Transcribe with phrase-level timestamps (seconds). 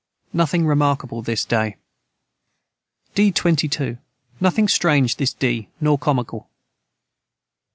[0.33, 1.75] Nothing remarkable this day.
[3.13, 3.99] D 22.
[4.39, 6.47] Nothing Strange this D nor comical.